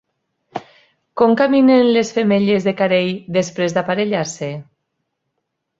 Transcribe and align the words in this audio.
Com 1.21 1.35
caminen 1.41 1.91
les 1.97 2.11
femelles 2.17 2.67
de 2.71 2.75
carei 2.81 3.15
després 3.39 3.77
d'aparellar-se? 3.79 4.53